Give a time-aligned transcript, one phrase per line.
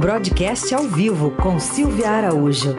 [0.00, 2.74] Broadcast ao vivo com Silvia Araújo.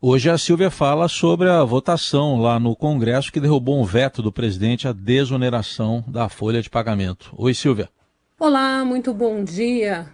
[0.00, 4.32] Hoje a Silvia fala sobre a votação lá no Congresso que derrubou um veto do
[4.32, 7.34] presidente à desoneração da folha de pagamento.
[7.36, 7.90] Oi, Silvia.
[8.40, 10.06] Olá, muito bom dia.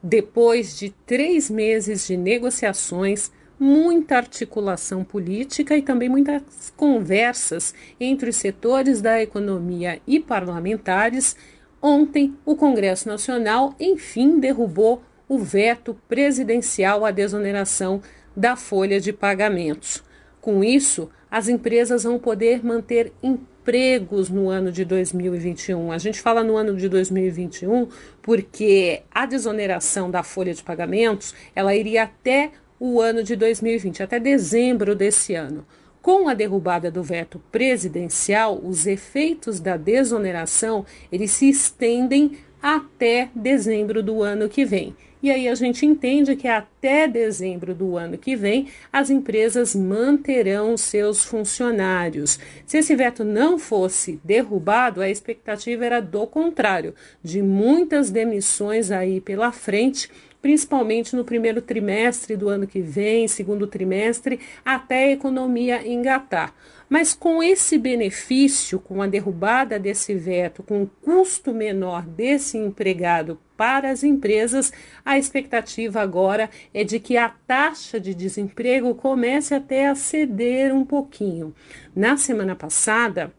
[0.00, 8.36] Depois de três meses de negociações, muita articulação política e também muitas conversas entre os
[8.36, 11.36] setores da economia e parlamentares,
[11.82, 18.00] ontem o Congresso Nacional enfim derrubou o veto presidencial à desoneração
[18.36, 20.02] da folha de pagamentos.
[20.40, 25.92] Com isso, as empresas vão poder manter empregos no ano de 2021.
[25.92, 27.88] A gente fala no ano de 2021
[28.22, 34.18] porque a desoneração da folha de pagamentos, ela iria até o ano de 2020, até
[34.18, 35.66] dezembro desse ano.
[36.08, 44.02] Com a derrubada do veto presidencial, os efeitos da desoneração eles se estendem até dezembro
[44.02, 44.96] do ano que vem.
[45.22, 50.78] E aí a gente entende que até dezembro do ano que vem as empresas manterão
[50.78, 52.38] seus funcionários.
[52.64, 59.20] Se esse veto não fosse derrubado, a expectativa era do contrário, de muitas demissões aí
[59.20, 60.08] pela frente
[60.40, 66.54] principalmente no primeiro trimestre do ano que vem, segundo trimestre, até a economia engatar.
[66.88, 73.38] Mas com esse benefício, com a derrubada desse veto, com o custo menor desse empregado
[73.56, 74.72] para as empresas,
[75.04, 80.84] a expectativa agora é de que a taxa de desemprego comece até a ceder um
[80.84, 81.54] pouquinho.
[81.94, 83.34] Na semana passada,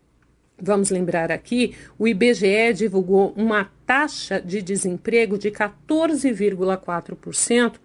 [0.61, 7.75] Vamos lembrar aqui, o IBGE divulgou uma taxa de desemprego de 14,4%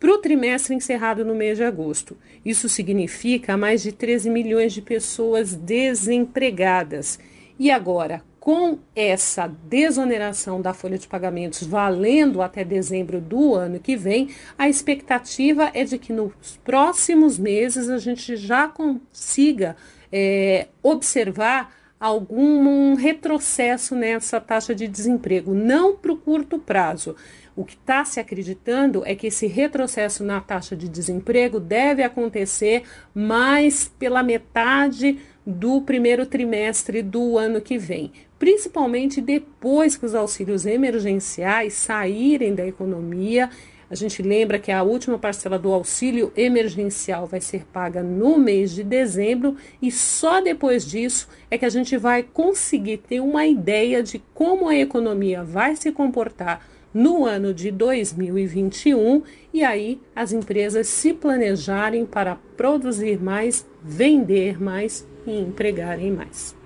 [0.00, 2.16] para o trimestre encerrado no mês de agosto.
[2.44, 7.18] Isso significa mais de 13 milhões de pessoas desempregadas.
[7.58, 13.96] E agora, com essa desoneração da folha de pagamentos valendo até dezembro do ano que
[13.96, 19.76] vem, a expectativa é de que nos próximos meses a gente já consiga
[20.12, 27.16] é, observar algum retrocesso nessa taxa de desemprego, não para o curto prazo.
[27.56, 32.84] O que está se acreditando é que esse retrocesso na taxa de desemprego deve acontecer
[33.12, 40.66] mais pela metade do primeiro trimestre do ano que vem, principalmente depois que os auxílios
[40.66, 43.50] emergenciais saírem da economia
[43.90, 48.72] a gente lembra que a última parcela do auxílio emergencial vai ser paga no mês
[48.72, 54.02] de dezembro e só depois disso é que a gente vai conseguir ter uma ideia
[54.02, 59.22] de como a economia vai se comportar no ano de 2021
[59.52, 66.57] e aí as empresas se planejarem para produzir mais, vender mais e empregarem mais.